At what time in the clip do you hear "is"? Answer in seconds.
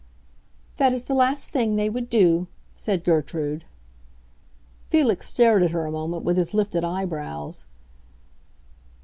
0.93-1.03